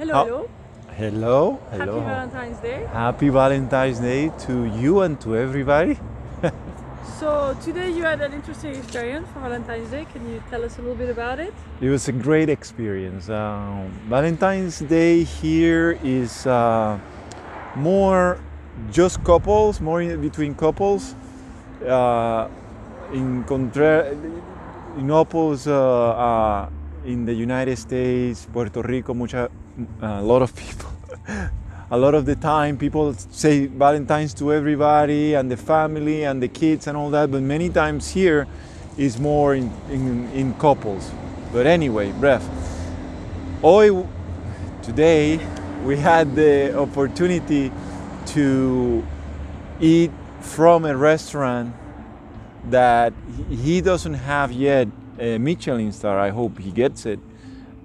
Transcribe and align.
Hello, 0.00 0.14
How- 0.14 0.94
hello. 0.96 1.60
Hello, 1.70 2.00
Happy. 2.00 2.08
Valentine's 2.08 2.58
Day. 2.60 2.86
Happy 2.90 3.28
Valentine's 3.28 3.98
Day 4.00 4.32
to 4.46 4.64
you 4.80 5.00
and 5.02 5.20
to 5.20 5.36
everybody. 5.36 5.98
So 7.20 7.54
today 7.62 7.90
you 7.90 8.02
had 8.04 8.22
an 8.22 8.32
interesting 8.32 8.74
experience 8.74 9.28
for 9.34 9.40
Valentine's 9.40 9.90
Day. 9.90 10.06
Can 10.10 10.26
you 10.26 10.42
tell 10.48 10.64
us 10.64 10.78
a 10.78 10.80
little 10.80 10.96
bit 10.96 11.10
about 11.10 11.38
it? 11.38 11.52
It 11.78 11.90
was 11.90 12.08
a 12.08 12.12
great 12.12 12.48
experience. 12.48 13.28
Um, 13.28 13.92
Valentine's 14.08 14.78
Day 14.80 15.24
here 15.24 15.98
is 16.02 16.46
uh, 16.46 16.98
more 17.76 18.40
just 18.90 19.22
couples, 19.22 19.82
more 19.82 20.00
in 20.00 20.18
between 20.22 20.54
couples. 20.54 21.14
Uh, 21.86 22.48
in 23.12 23.44
contra- 23.44 24.16
in 24.96 25.10
oppose, 25.10 25.66
uh, 25.66 25.76
uh, 25.76 26.68
in 27.04 27.26
the 27.26 27.34
United 27.34 27.76
States, 27.76 28.48
Puerto 28.50 28.80
Rico, 28.80 29.12
mucha, 29.12 29.50
a 30.00 30.22
lot 30.22 30.42
of 30.42 30.54
people. 30.56 30.90
a 31.90 31.98
lot 31.98 32.14
of 32.14 32.24
the 32.26 32.36
time, 32.36 32.76
people 32.78 33.14
say 33.14 33.66
Valentine's 33.66 34.32
to 34.34 34.52
everybody 34.52 35.34
and 35.34 35.50
the 35.50 35.56
family 35.56 36.24
and 36.24 36.42
the 36.42 36.48
kids 36.48 36.86
and 36.86 36.96
all 36.96 37.10
that, 37.10 37.30
but 37.30 37.42
many 37.42 37.68
times 37.68 38.10
here 38.10 38.46
is 38.96 39.18
more 39.18 39.54
in, 39.54 39.70
in, 39.90 40.30
in 40.32 40.54
couples. 40.54 41.10
But 41.52 41.66
anyway, 41.66 42.12
bref. 42.12 42.46
Hoy, 43.60 44.06
today, 44.82 45.40
we 45.84 45.96
had 45.96 46.34
the 46.36 46.78
opportunity 46.78 47.72
to 48.26 49.04
eat 49.80 50.12
from 50.40 50.84
a 50.84 50.96
restaurant 50.96 51.74
that 52.70 53.12
he- 53.48 53.56
he 53.56 53.80
doesn't 53.80 54.14
have 54.14 54.52
yet 54.52 54.88
a 55.18 55.38
Michelin 55.38 55.92
star. 55.92 56.18
I 56.18 56.30
hope 56.30 56.58
he 56.58 56.70
gets 56.70 57.04
it, 57.06 57.18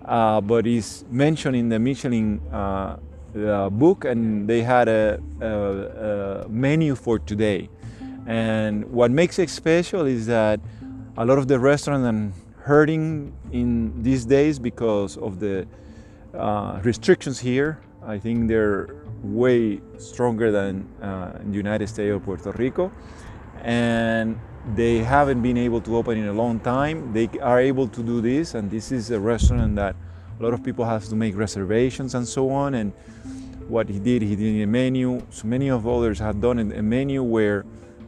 uh, 0.08 0.42
but 0.42 0.68
is 0.68 1.04
mentioned 1.10 1.56
in 1.56 1.70
the 1.70 1.80
Michelin 1.80 2.42
uh, 2.52 2.98
uh, 3.36 3.70
book, 3.70 4.06
and 4.06 4.48
they 4.48 4.62
had 4.62 4.88
a, 4.88 5.20
a, 5.42 6.46
a 6.46 6.50
menu 6.50 6.96
for 6.96 7.20
today. 7.20 7.70
And 8.28 8.86
what 8.92 9.12
makes 9.12 9.38
it 9.40 9.50
special 9.50 10.06
is 10.06 10.26
that 10.28 10.60
a 11.18 11.26
lot 11.26 11.38
of 11.38 11.48
the 11.48 11.60
restaurants 11.60 12.06
are 12.06 12.64
hurting 12.64 13.34
in 13.52 14.02
these 14.02 14.26
days 14.26 14.58
because 14.58 15.18
of 15.18 15.40
the 15.40 15.68
uh, 16.34 16.80
restrictions 16.84 17.40
here. 17.40 17.80
I 18.06 18.20
think 18.20 18.48
they're 18.48 18.90
way 19.22 19.82
stronger 19.98 20.52
than 20.52 20.88
uh, 21.02 21.40
in 21.42 21.52
the 21.52 21.58
United 21.58 21.88
States 21.88 22.12
or 22.12 22.20
Puerto 22.20 22.52
Rico, 22.52 22.92
and 23.64 24.40
they 24.74 24.98
haven't 25.00 25.42
been 25.42 25.58
able 25.58 25.80
to 25.82 25.96
open 25.96 26.18
in 26.18 26.28
a 26.28 26.34
long 26.34 26.60
time. 26.60 27.14
They 27.14 27.30
are 27.42 27.60
able 27.60 27.88
to 27.90 28.02
do 28.02 28.22
this, 28.22 28.56
and 28.56 28.72
this 28.72 28.92
is 28.92 29.12
a 29.12 29.20
restaurant 29.20 29.76
that 29.76 29.96
a 30.40 30.44
lot 30.44 30.54
of 30.54 30.64
people 30.64 30.86
have 30.86 31.06
to 31.06 31.16
make 31.16 31.36
reservations 31.38 32.16
and 32.16 32.28
so 32.28 32.50
on. 32.50 32.74
And 32.74 32.92
what 33.68 33.88
he 33.90 34.00
did, 34.00 34.22
he 34.24 34.36
did 34.36 34.62
a 34.64 34.66
menu. 34.68 35.22
So 35.30 35.48
many 35.48 35.70
of 35.70 35.88
others 35.88 36.20
have 36.20 36.42
done 36.42 36.60
a 36.60 36.82
menu 36.82 37.22
where, 37.24 37.64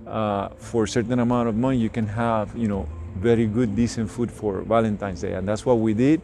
uh, 0.08 0.49
for 0.58 0.83
a 0.83 0.88
certain 0.88 1.19
amount 1.19 1.47
of 1.49 1.55
money, 1.55 1.77
you 1.77 1.89
can 1.89 2.08
have 2.08 2.55
you 2.58 2.67
know 2.67 2.88
very 3.17 3.45
good, 3.45 3.75
decent 3.75 4.09
food 4.09 4.31
for 4.31 4.61
Valentine's 4.61 5.21
Day, 5.21 5.33
and 5.33 5.47
that's 5.47 5.66
what 5.66 5.75
we 5.80 5.94
did, 5.94 6.21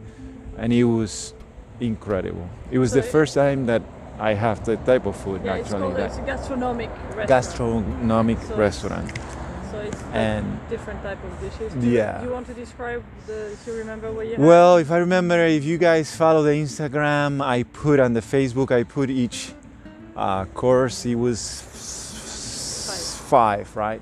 and 0.57 0.71
it 0.73 0.83
was 0.83 1.33
incredible. 1.79 2.47
It 2.71 2.79
was 2.79 2.91
So 2.91 2.99
the 3.01 3.05
it- 3.07 3.11
first 3.11 3.33
time 3.35 3.65
that 3.67 3.81
I 4.19 4.33
have 4.35 4.63
that 4.65 4.85
type 4.85 5.05
of 5.07 5.15
food 5.15 5.41
Yeah, 5.43 5.55
it's 5.55 5.65
actually. 5.73 5.81
called 5.81 5.95
that 5.97 6.05
it's 6.09 6.17
a 6.17 6.21
gastronomic 6.21 6.89
restaurant. 7.15 7.27
gastronomic 7.27 8.41
So 8.43 8.55
restaurant. 8.55 9.11
So 10.13 10.19
it's 10.19 10.43
like 10.43 10.43
and- 10.43 10.69
different 10.69 11.01
type 11.03 11.17
of 11.23 11.39
dishes. 11.41 11.73
Do 11.73 11.87
you, 11.87 11.97
Yeah. 11.97 12.19
Do 12.19 12.25
you 12.27 12.31
want 12.33 12.45
to 12.47 12.53
describe 12.53 13.03
the? 13.27 13.51
If 13.51 13.65
you 13.67 13.73
remember 13.73 14.11
what 14.11 14.25
you 14.27 14.35
had? 14.35 14.39
Well, 14.39 14.77
if 14.77 14.91
I 14.91 14.97
remember, 14.97 15.37
if 15.45 15.63
you 15.63 15.77
guys 15.77 16.15
follow 16.15 16.43
the 16.43 16.51
Instagram, 16.51 17.41
I 17.43 17.63
put 17.63 17.99
on 17.99 18.13
the 18.13 18.21
Facebook, 18.21 18.71
I 18.71 18.83
put 18.83 19.09
each 19.09 19.53
uh, 20.15 20.45
course. 20.53 21.05
It 21.05 21.15
was 21.15 21.63
f- 21.65 23.27
five, 23.29 23.75
right? 23.75 24.01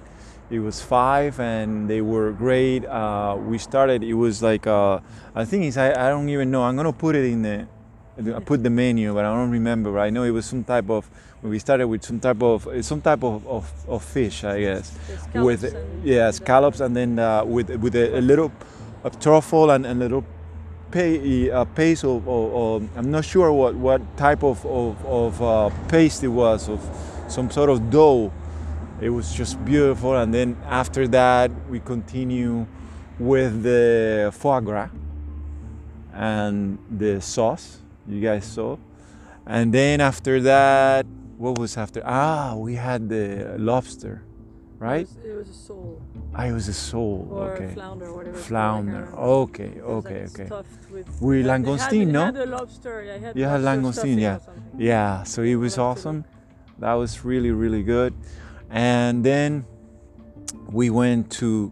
It 0.50 0.59
was 0.59 0.81
five, 0.81 1.39
and 1.39 1.89
they 1.89 2.01
were 2.01 2.31
great. 2.33 2.85
Uh, 2.85 3.38
we 3.39 3.57
started. 3.57 4.03
It 4.03 4.16
was 4.16 4.44
like 4.44 4.67
uh, 4.67 5.00
I 5.33 5.45
think 5.45 5.63
it's 5.63 5.77
I, 5.77 5.91
I 5.91 6.09
don't 6.09 6.27
even 6.27 6.51
know. 6.51 6.63
I'm 6.63 6.75
gonna 6.75 6.91
put 6.91 7.16
it 7.16 7.23
in 7.23 7.41
the. 7.41 7.67
I 8.17 8.39
put 8.39 8.61
the 8.61 8.69
menu, 8.69 9.13
but 9.13 9.23
I 9.25 9.33
don't 9.33 9.51
remember. 9.51 9.97
I 9.97 10.09
know 10.09 10.23
it 10.23 10.31
was 10.31 10.45
some 10.45 10.63
type 10.63 10.89
of. 10.89 11.09
We 11.41 11.57
started 11.59 11.88
with 11.88 12.03
some 12.03 12.19
type 12.19 12.41
of 12.44 12.67
some 12.85 13.01
type 13.01 13.23
of, 13.23 13.47
of, 13.47 13.72
of 13.88 14.03
fish, 14.03 14.44
I 14.44 14.59
guess 14.61 14.91
scallops 15.29 15.63
with 15.63 15.75
yeah 16.03 16.29
scallops 16.31 16.79
and 16.81 16.95
then 16.95 17.17
uh, 17.17 17.44
with 17.45 17.69
with 17.77 17.95
a, 17.95 18.19
a 18.19 18.21
little 18.21 18.51
a 19.03 19.09
truffle 19.09 19.71
and 19.71 19.85
a 19.88 19.94
little 19.95 20.23
pay, 20.91 21.50
uh, 21.50 21.66
paste 21.66 22.03
of, 22.03 22.27
of, 22.27 22.53
of- 22.83 22.97
I'm 22.97 23.09
not 23.09 23.25
sure 23.25 23.51
what 23.51 23.73
what 23.75 24.01
type 24.17 24.44
of 24.44 24.63
of, 24.67 25.03
of 25.05 25.41
uh, 25.41 25.69
paste 25.88 26.23
it 26.23 26.27
was 26.27 26.69
of 26.69 26.79
some 27.27 27.50
sort 27.50 27.69
of 27.69 27.89
dough. 27.89 28.31
It 29.00 29.09
was 29.09 29.33
just 29.33 29.63
beautiful, 29.66 30.16
and 30.16 30.31
then 30.31 30.57
after 30.67 31.07
that 31.07 31.50
we 31.69 31.79
continue 31.79 32.67
with 33.17 33.63
the 33.63 34.31
foie 34.35 34.59
gras 34.59 34.89
and 36.13 36.77
the 36.91 37.19
sauce 37.21 37.79
you 38.11 38.22
guys 38.22 38.45
saw, 38.45 38.77
and 39.45 39.73
then 39.73 40.01
after 40.01 40.41
that, 40.41 41.05
what 41.38 41.57
was 41.57 41.77
after? 41.77 42.01
Ah, 42.05 42.55
we 42.55 42.75
had 42.75 43.09
the 43.09 43.55
lobster, 43.57 44.23
right? 44.79 45.07
It 45.07 45.07
was, 45.07 45.25
it 45.25 45.35
was 45.38 45.49
a 45.49 45.53
sole 45.53 46.01
Ah, 46.33 46.45
it 46.45 46.53
was 46.53 46.67
a 46.67 46.73
sole. 46.73 47.27
or 47.31 47.51
okay. 47.51 47.73
flounder, 47.73 48.13
whatever. 48.13 48.38
Flounder. 48.38 49.07
Okay, 49.17 49.81
okay, 49.81 50.25
okay. 50.29 50.50
With. 51.19 51.44
Had- 51.44 51.63
langoustine, 51.63 52.07
no? 52.07 52.25
had 52.25 52.38
a 52.38 52.45
lobster. 52.45 53.03
Yeah, 53.03 53.16
I 53.16 53.17
had 53.17 53.35
You 53.38 53.44
had 53.45 53.61
langoustine, 53.61 54.19
yeah. 54.19 54.39
Yeah, 54.77 55.23
so 55.23 55.41
it 55.44 55.55
was 55.55 55.77
awesome. 55.77 56.23
That 56.79 56.94
was 56.94 57.23
really, 57.25 57.51
really 57.51 57.83
good. 57.83 58.13
And 58.69 59.23
then 59.23 59.66
we 60.71 60.89
went 60.89 61.29
to 61.39 61.71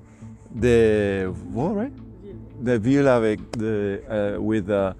the 0.53 1.33
what, 1.53 1.75
right? 1.75 1.93
The 2.61 2.77
Villa 2.79 3.19
the 3.51 4.35
uh, 4.37 4.41
with 4.41 4.69
uh, 4.69 4.93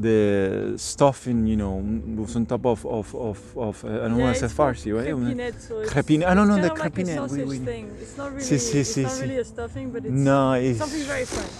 the 0.00 0.74
stuffing, 0.76 1.46
you 1.46 1.56
know, 1.56 1.74
was 2.16 2.34
on 2.36 2.46
top 2.46 2.64
of 2.66 2.84
of 2.86 3.14
of, 3.14 3.56
of 3.56 3.84
uh, 3.84 3.88
I 3.88 4.08
don't 4.08 4.16
Yeah, 4.18 4.24
want 4.24 4.36
to 4.36 4.48
say 4.48 4.54
farci, 4.54 4.94
right? 4.94 5.06
crépinette, 5.08 5.60
so 5.60 5.80
it's- 5.80 6.08
no, 6.08 6.42
it's 6.42 6.48
no, 6.48 6.56
the 6.56 6.68
like 6.68 6.98
a 6.98 7.24
oui, 7.34 7.44
oui. 7.44 7.58
thing. 7.58 7.96
It's 8.00 8.16
not 8.16 8.30
really, 8.32 8.42
Si, 8.44 8.58
si, 8.58 8.78
it's 8.80 8.94
si, 8.94 9.02
not 9.02 9.20
really 9.20 9.36
a 9.38 9.44
stuffing, 9.44 9.90
but 9.90 10.04
it's 10.04 10.12
No, 10.14 10.52
it's 10.54 10.78
something 10.78 11.02
very 11.02 11.24
French. 11.24 11.52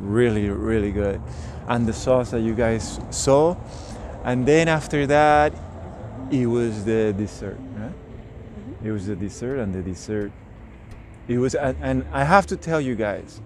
really, 0.00 0.48
really 0.48 0.90
good. 0.92 1.20
And 1.68 1.86
the 1.86 1.92
sauce 1.92 2.30
that 2.30 2.40
you 2.40 2.54
guys 2.54 2.98
saw. 3.10 3.56
And 4.24 4.46
then 4.46 4.68
after 4.68 5.06
that, 5.06 5.52
it 6.30 6.46
was 6.46 6.84
the 6.84 7.12
dessert. 7.16 7.58
Right? 7.76 7.90
Mm-hmm. 7.92 8.86
It 8.88 8.90
was 8.92 9.06
the 9.06 9.16
dessert, 9.16 9.58
and 9.58 9.74
the 9.74 9.82
dessert. 9.82 10.32
It 11.28 11.38
was, 11.38 11.54
and, 11.54 11.76
and 11.82 12.04
I 12.12 12.24
have 12.24 12.46
to 12.46 12.56
tell 12.56 12.80
you 12.80 12.94
guys, 12.94 13.40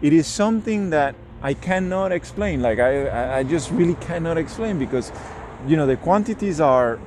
it 0.00 0.12
is 0.12 0.26
something 0.26 0.90
that 0.90 1.14
I 1.42 1.54
cannot 1.54 2.12
explain. 2.12 2.60
Like 2.60 2.78
I, 2.78 3.38
I- 3.38 3.42
just 3.42 3.70
really 3.70 3.94
cannot 3.94 4.36
explain 4.38 4.78
because, 4.78 5.10
you 5.66 5.76
know, 5.76 5.86
the 5.86 5.96
quantities 5.96 6.60
are, 6.60 6.98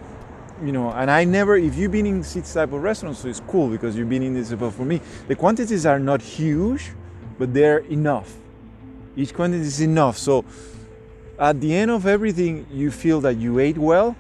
you 0.63 0.71
know, 0.71 0.89
and 0.91 1.09
I 1.11 1.23
never. 1.23 1.55
If 1.57 1.75
you've 1.75 1.91
been 1.91 2.05
in 2.05 2.21
this 2.21 2.53
type 2.53 2.73
of 2.73 2.81
restaurants, 2.81 3.19
so 3.19 3.27
it's 3.27 3.41
cool 3.47 3.69
because 3.69 3.95
you've 3.95 4.09
been 4.09 4.23
in 4.23 4.33
this. 4.33 4.51
But 4.53 4.71
for 4.71 4.85
me, 4.85 5.01
the 5.27 5.35
quantities 5.35 5.85
are 5.85 5.99
not 5.99 6.21
huge, 6.21 6.91
but 7.37 7.53
they're 7.53 7.79
enough. 7.79 8.33
Each 9.15 9.33
quantity 9.33 9.61
is 9.63 9.81
enough. 9.81 10.17
So 10.17 10.45
at 11.37 11.61
the 11.61 11.73
end 11.75 11.91
of 11.91 12.05
everything, 12.07 12.65
you 12.71 12.89
feel 12.91 13.21
that 13.21 13.37
you 13.37 13.59
ate 13.59 13.77
well, 13.77 14.15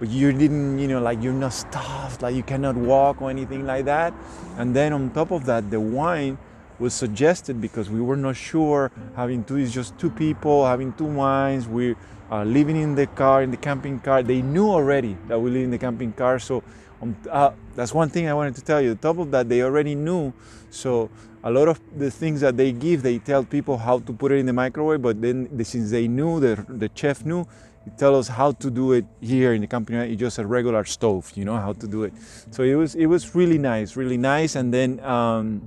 but 0.00 0.08
you 0.08 0.32
didn't, 0.32 0.78
you 0.78 0.88
know, 0.88 1.00
like 1.00 1.22
you're 1.22 1.32
not 1.32 1.52
stuffed, 1.52 2.22
like 2.22 2.34
you 2.34 2.42
cannot 2.42 2.74
walk 2.76 3.22
or 3.22 3.30
anything 3.30 3.66
like 3.66 3.84
that. 3.84 4.12
And 4.56 4.74
then 4.74 4.92
on 4.92 5.10
top 5.10 5.30
of 5.30 5.44
that, 5.46 5.70
the 5.70 5.80
wine 5.80 6.38
was 6.82 6.92
suggested 6.92 7.60
because 7.60 7.88
we 7.88 8.00
were 8.00 8.16
not 8.16 8.36
sure 8.36 8.90
having 9.14 9.44
two 9.44 9.56
is 9.56 9.72
just 9.72 9.96
two 9.98 10.10
people 10.10 10.66
having 10.66 10.92
two 10.94 11.04
wines. 11.04 11.68
We 11.68 11.94
are 12.28 12.44
living 12.44 12.76
in 12.76 12.94
the 12.96 13.06
car, 13.06 13.42
in 13.42 13.50
the 13.52 13.56
camping 13.56 14.00
car. 14.00 14.22
They 14.22 14.42
knew 14.42 14.68
already 14.68 15.16
that 15.28 15.38
we 15.40 15.50
live 15.50 15.62
in 15.62 15.70
the 15.70 15.78
camping 15.78 16.12
car, 16.12 16.38
so 16.38 16.62
um, 17.00 17.16
uh, 17.30 17.52
that's 17.76 17.94
one 17.94 18.08
thing 18.10 18.28
I 18.28 18.34
wanted 18.34 18.56
to 18.56 18.62
tell 18.62 18.80
you. 18.80 18.90
On 18.90 18.98
top 18.98 19.18
of 19.18 19.30
that, 19.30 19.48
they 19.48 19.62
already 19.62 19.94
knew. 19.94 20.32
So 20.70 21.08
a 21.44 21.50
lot 21.50 21.68
of 21.68 21.80
the 21.96 22.10
things 22.10 22.40
that 22.40 22.56
they 22.56 22.72
give, 22.72 23.02
they 23.02 23.18
tell 23.18 23.44
people 23.44 23.76
how 23.78 24.00
to 24.00 24.12
put 24.12 24.32
it 24.32 24.36
in 24.36 24.46
the 24.46 24.52
microwave. 24.52 25.02
But 25.02 25.22
then, 25.22 25.48
the, 25.56 25.64
since 25.64 25.90
they 25.90 26.08
knew, 26.08 26.40
the 26.40 26.64
the 26.68 26.90
chef 26.94 27.24
knew, 27.24 27.46
he 27.84 27.90
tell 27.90 28.16
us 28.16 28.28
how 28.28 28.52
to 28.52 28.70
do 28.70 28.92
it 28.92 29.04
here 29.20 29.52
in 29.52 29.60
the 29.60 29.66
company. 29.68 29.98
It's 30.12 30.20
just 30.20 30.38
a 30.38 30.46
regular 30.46 30.84
stove, 30.84 31.30
you 31.36 31.44
know 31.44 31.56
how 31.56 31.74
to 31.74 31.86
do 31.86 32.02
it. 32.04 32.12
So 32.50 32.62
it 32.64 32.74
was 32.74 32.94
it 32.94 33.06
was 33.06 33.34
really 33.34 33.58
nice, 33.58 33.94
really 33.94 34.18
nice. 34.18 34.56
And 34.56 34.72
then 34.72 34.98
um, 35.00 35.62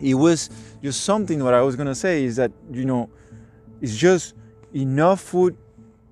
it 0.00 0.14
was 0.14 0.50
just 0.82 1.02
something. 1.02 1.42
What 1.42 1.54
I 1.54 1.62
was 1.62 1.76
gonna 1.76 1.94
say 1.94 2.24
is 2.24 2.36
that 2.36 2.52
you 2.72 2.84
know, 2.84 3.10
it's 3.80 3.96
just 3.96 4.34
enough 4.74 5.20
food 5.20 5.56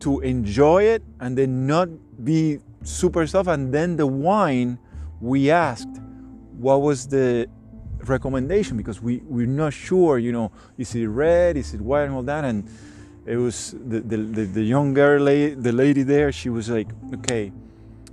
to 0.01 0.21
enjoy 0.21 0.85
it 0.85 1.03
and 1.21 1.37
then 1.37 1.67
not 1.67 1.89
be 2.25 2.59
super 2.83 3.27
stuff. 3.27 3.47
And 3.47 3.73
then 3.73 3.97
the 3.97 4.07
wine, 4.07 4.79
we 5.21 5.51
asked, 5.51 5.89
what 6.59 6.83
was 6.83 7.07
the 7.07 7.49
recommendation 8.09 8.77
because 8.77 9.03
we 9.03 9.19
we're 9.25 9.47
not 9.47 9.73
sure. 9.73 10.19
You 10.19 10.33
know, 10.33 10.53
is 10.77 10.95
it 10.95 11.07
red? 11.07 11.57
Is 11.57 11.75
it 11.75 11.81
white 11.81 12.05
and 12.05 12.15
all 12.15 12.23
that? 12.23 12.45
And 12.45 12.69
it 13.27 13.37
was 13.37 13.75
the 13.87 14.01
the, 14.01 14.17
the, 14.17 14.45
the 14.45 14.63
young 14.63 14.95
girl, 14.95 15.25
the 15.25 15.73
lady 15.73 16.03
there. 16.03 16.33
She 16.33 16.49
was 16.49 16.69
like, 16.69 16.89
okay, 17.15 17.53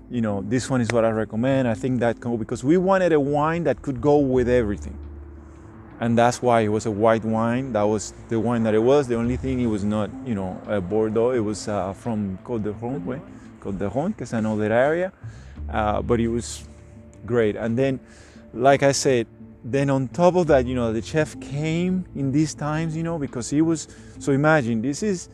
you 0.10 0.22
know, 0.22 0.44
this 0.48 0.70
one 0.70 0.82
is 0.82 0.90
what 0.92 1.06
I 1.06 1.12
recommend. 1.12 1.68
I 1.68 1.74
think 1.74 2.00
that 2.00 2.20
can 2.20 2.36
because 2.38 2.64
we 2.64 2.78
wanted 2.78 3.14
a 3.14 3.20
wine 3.20 3.64
that 3.64 3.82
could 3.82 4.02
go 4.02 4.18
with 4.18 4.50
everything, 4.50 4.98
and 6.00 6.18
that's 6.18 6.42
why 6.42 6.62
it 6.62 6.68
was 6.68 6.86
a 6.86 6.92
white 6.92 7.24
wine. 7.24 7.72
That 7.74 7.84
was 7.84 8.14
the 8.28 8.40
wine 8.40 8.64
that 8.64 8.74
it 8.74 8.84
was. 8.84 9.08
The 9.08 9.16
only 9.16 9.38
thing 9.38 9.62
it 9.62 9.68
was 9.68 9.84
not, 9.84 10.10
you 10.26 10.36
know, 10.36 10.62
a 10.68 10.82
Bordeaux. 10.82 11.32
It 11.32 11.40
was 11.40 11.68
uh, 11.68 11.94
from 11.94 12.38
Côte 12.44 12.64
de 12.64 12.72
way, 12.72 13.22
Côte 13.62 13.78
de 13.78 13.90
Rhône, 13.90 14.10
because 14.10 14.34
I 14.34 14.42
know 14.42 14.58
that 14.58 14.72
area. 14.72 15.14
Uh, 15.70 16.02
but 16.02 16.20
it 16.20 16.28
was 16.28 16.68
great. 17.26 17.56
And 17.56 17.78
then, 17.78 18.00
like 18.54 18.84
I 18.84 18.92
said, 18.92 19.28
then 19.64 19.90
on 19.90 20.10
top 20.10 20.36
of 20.36 20.48
that, 20.48 20.66
you 20.66 20.76
know, 20.76 20.92
the 20.92 21.02
chef 21.02 21.40
came 21.40 22.06
in 22.14 22.32
these 22.32 22.54
times, 22.54 22.96
you 22.96 23.04
know, 23.04 23.18
because 23.18 23.50
he 23.50 23.62
was. 23.62 23.88
So 24.20 24.32
imagine 24.32 24.82
this 24.82 25.02
is 25.02 25.30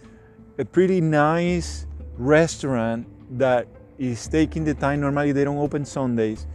a 0.57 0.65
pretty 0.65 1.01
nice 1.01 1.87
restaurant 2.17 3.07
that 3.37 3.67
is 3.97 4.27
taking 4.27 4.63
the 4.63 4.75
time. 4.75 5.01
Normally, 5.01 5.31
they 5.31 5.43
don't 5.43 5.57
open 5.57 5.85
Sundays 5.85 6.45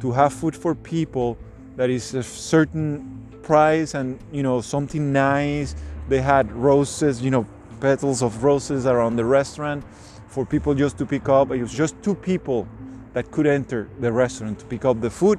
to 0.00 0.10
have 0.12 0.32
food 0.32 0.56
for 0.56 0.74
people 0.74 1.38
that 1.76 1.88
is 1.88 2.14
a 2.14 2.22
certain 2.22 3.24
price 3.44 3.94
and 3.94 4.18
you 4.32 4.42
know 4.42 4.60
something 4.60 5.12
nice. 5.12 5.76
They 6.08 6.20
had 6.20 6.50
roses, 6.52 7.22
you 7.22 7.30
know, 7.30 7.46
petals 7.80 8.22
of 8.22 8.42
roses 8.42 8.86
around 8.86 9.16
the 9.16 9.24
restaurant 9.24 9.84
for 10.28 10.44
people 10.44 10.74
just 10.74 10.98
to 10.98 11.06
pick 11.06 11.28
up. 11.28 11.50
It 11.52 11.62
was 11.62 11.72
just 11.72 11.94
two 12.02 12.14
people 12.14 12.66
that 13.12 13.30
could 13.30 13.46
enter 13.46 13.88
the 14.00 14.10
restaurant 14.12 14.58
to 14.58 14.64
pick 14.66 14.84
up 14.84 15.00
the 15.00 15.10
food. 15.10 15.38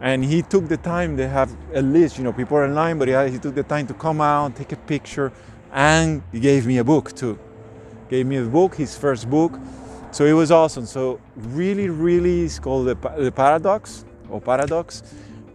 And 0.00 0.24
he 0.24 0.42
took 0.42 0.66
the 0.66 0.76
time, 0.76 1.14
they 1.16 1.28
have 1.28 1.54
a 1.72 1.80
list, 1.80 2.18
you 2.18 2.24
know, 2.24 2.32
people 2.32 2.56
are 2.56 2.64
in 2.64 2.74
line, 2.74 2.98
but 2.98 3.06
he, 3.06 3.38
took 3.38 3.54
the 3.54 3.62
time 3.62 3.86
to 3.86 3.94
come 3.94 4.20
out, 4.20 4.56
take 4.56 4.72
a 4.72 4.76
picture, 4.76 5.30
and 5.72 6.22
he 6.32 6.40
gave 6.40 6.66
me 6.66 6.78
a 6.78 6.84
book 6.84 7.14
too. 7.14 7.38
Gave 8.10 8.26
me 8.26 8.36
a 8.38 8.44
book, 8.44 8.74
his 8.74 8.98
first 8.98 9.30
book. 9.30 9.58
So 10.10 10.24
it 10.26 10.32
was 10.32 10.50
awesome. 10.50 10.86
So 10.86 11.20
really, 11.36 11.88
really, 11.88 12.42
it's 12.42 12.58
called 12.58 12.88
the, 12.88 12.96
the 13.16 13.30
Paradox 13.30 14.04
or 14.28 14.40
Paradox. 14.40 15.02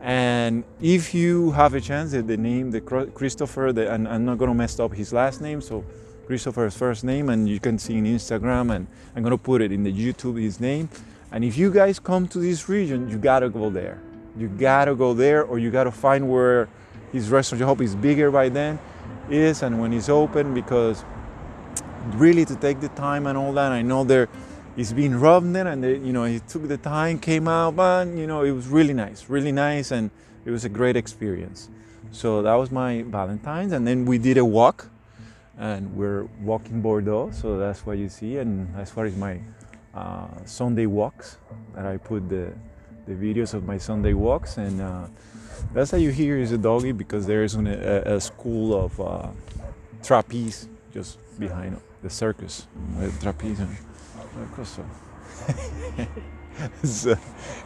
And 0.08 0.64
if 0.82 1.14
you 1.14 1.52
have 1.52 1.74
a 1.74 1.82
chance, 1.82 2.12
the, 2.12 2.22
the 2.22 2.38
name, 2.38 2.72
the 2.72 2.80
Christopher, 2.80 3.74
the, 3.74 3.92
and 3.92 4.08
I'm 4.08 4.24
not 4.24 4.38
gonna 4.38 4.54
mess 4.54 4.80
up 4.80 4.94
his 4.94 5.12
last 5.12 5.42
name, 5.42 5.60
so 5.60 5.84
Christopher's 6.26 6.78
first 6.78 7.04
name, 7.04 7.28
and 7.28 7.50
you 7.50 7.60
can 7.60 7.78
see 7.78 7.98
in 7.98 8.06
Instagram, 8.06 8.74
and 8.74 8.88
I'm 9.18 9.24
gonna 9.24 9.38
put 9.38 9.62
it 9.62 9.74
in 9.74 9.84
the 9.84 9.92
YouTube 9.92 10.42
his 10.42 10.62
name. 10.62 10.88
And 11.34 11.44
if 11.44 11.58
you 11.58 11.70
guys 11.70 12.00
come 12.00 12.26
to 12.30 12.40
this 12.40 12.70
region, 12.70 13.10
you 13.10 13.18
gotta 13.18 13.50
go 13.50 13.70
there. 13.70 14.00
You 14.38 14.48
gotta 14.48 14.96
go 14.96 15.14
there, 15.14 15.44
or 15.44 15.60
you 15.60 15.72
gotta 15.72 15.92
find 15.92 16.30
where 16.30 16.70
his 17.12 17.30
restaurant. 17.30 17.62
I 17.62 17.66
hope 17.66 17.82
is 17.82 17.94
bigger 17.94 18.32
by 18.32 18.48
then, 18.48 18.80
is 19.30 19.62
and 19.62 19.78
when 19.78 19.92
it's 19.92 20.08
open, 20.08 20.54
because 20.54 21.04
really 22.14 22.46
to 22.46 22.56
take 22.56 22.80
the 22.80 22.88
time 22.90 23.28
and 23.28 23.38
all 23.38 23.52
that. 23.52 23.74
I 23.74 23.82
know 23.82 24.06
there 24.06 24.30
it's 24.78 24.94
been 24.94 25.20
rough 25.20 25.44
there, 25.44 25.68
and 25.68 25.84
they, 25.84 25.98
you 25.98 26.14
know 26.14 26.26
he 26.26 26.40
took 26.40 26.68
the 26.68 26.78
time, 26.78 27.18
came 27.20 27.48
out, 27.48 27.76
but 27.76 28.08
you 28.08 28.28
know 28.28 28.44
it 28.44 28.52
was 28.52 28.68
really 28.68 28.94
nice, 28.94 29.28
really 29.28 29.52
nice, 29.52 29.92
and 29.92 30.12
it 30.46 30.52
was 30.52 30.64
a 30.66 30.70
great 30.70 30.96
experience. 30.96 31.70
So 32.12 32.44
that 32.44 32.54
was 32.54 32.72
my 32.72 33.02
Valentine's, 33.02 33.74
and 33.74 33.86
then 33.86 34.06
we 34.06 34.20
did 34.20 34.38
a 34.38 34.46
walk, 34.46 34.90
and 35.58 35.94
we're 35.96 36.26
walking 36.42 36.82
Bordeaux. 36.82 37.32
So 37.32 37.58
that's 37.58 37.86
what 37.86 37.98
you 37.98 38.08
see, 38.08 38.38
and 38.38 38.74
as 38.78 38.92
far 38.92 39.06
as 39.06 39.16
my 39.18 39.40
uh, 39.96 40.28
Sunday 40.46 40.86
walks, 40.86 41.38
that 41.74 41.86
I 41.86 41.98
put 41.98 42.30
the 42.30 42.54
the 43.08 43.14
videos 43.14 43.54
of 43.54 43.66
my 43.66 43.80
Sunday 43.80 44.14
walks, 44.14 44.58
and 44.58 44.80
uh, 44.80 45.08
that's 45.74 45.90
how 45.90 45.98
you 45.98 46.12
hear 46.12 46.38
is 46.38 46.52
a 46.52 46.58
doggy 46.58 46.92
because 46.92 47.26
there 47.26 47.44
is 47.44 47.56
an, 47.56 47.66
a, 47.66 48.16
a 48.18 48.22
school 48.22 48.76
of 48.76 49.02
uh, 49.02 49.28
trapeze 50.04 50.68
just 50.94 51.18
behind 51.40 51.80
the 52.04 52.10
circus, 52.10 52.68
uh, 53.00 53.10
trapeze. 53.22 53.60
So, 54.64 54.86
so, 56.84 57.16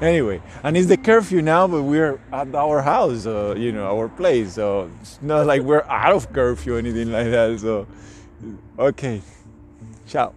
anyway, 0.01 0.41
and 0.63 0.75
it's 0.75 0.88
the 0.88 0.97
curfew 0.97 1.41
now, 1.41 1.68
but 1.68 1.83
we're 1.83 2.19
at 2.33 2.53
our 2.53 2.81
house, 2.81 3.25
uh, 3.25 3.56
you 3.57 3.71
know, 3.71 3.85
our 3.97 4.09
place. 4.09 4.53
So 4.53 4.91
it's 5.01 5.21
not 5.21 5.45
like 5.45 5.62
we're 5.62 5.83
out 5.83 6.13
of 6.13 6.31
curfew 6.33 6.75
or 6.75 6.79
anything 6.79 7.12
like 7.12 7.27
that. 7.27 7.59
So, 7.59 7.88
okay, 8.77 9.21
ciao. 10.07 10.33